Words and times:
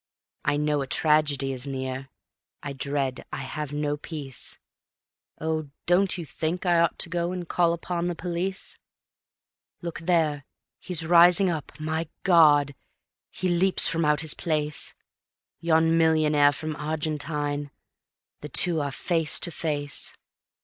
I 0.43 0.57
know 0.57 0.81
a 0.81 0.87
tragedy 0.87 1.51
is 1.51 1.67
near. 1.67 2.09
I 2.63 2.73
dread, 2.73 3.23
I 3.31 3.37
have 3.41 3.71
no 3.71 3.97
peace... 3.97 4.57
Oh, 5.39 5.69
don't 5.85 6.17
you 6.17 6.25
think 6.25 6.65
I 6.65 6.79
ought 6.79 6.97
to 6.97 7.09
go 7.09 7.31
and 7.31 7.47
call 7.47 7.71
upon 7.71 8.07
the 8.07 8.15
police? 8.15 8.79
Look 9.83 9.99
there... 9.99 10.43
he's 10.79 11.05
rising 11.05 11.51
up... 11.51 11.79
my 11.79 12.09
God! 12.23 12.73
He 13.29 13.47
leaps 13.47 13.87
from 13.87 14.03
out 14.03 14.21
his 14.21 14.33
place... 14.33 14.95
Yon 15.59 15.95
millionaire 15.99 16.51
from 16.51 16.75
Argentine... 16.77 17.69
the 18.39 18.49
two 18.49 18.81
are 18.81 18.91
face 18.91 19.39
to 19.41 19.51
face 19.51 20.17